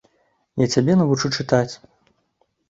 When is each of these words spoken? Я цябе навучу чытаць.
Я 0.63 0.67
цябе 0.75 0.95
навучу 1.01 1.31
чытаць. 1.37 1.69